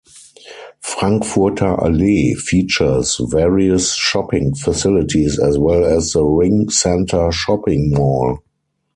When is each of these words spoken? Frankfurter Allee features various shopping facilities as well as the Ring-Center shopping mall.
Frankfurter 0.79 1.75
Allee 1.79 2.33
features 2.33 3.21
various 3.25 3.93
shopping 3.93 4.55
facilities 4.55 5.37
as 5.37 5.59
well 5.59 5.85
as 5.85 6.13
the 6.13 6.23
Ring-Center 6.25 7.31
shopping 7.31 7.91
mall. 7.91 8.39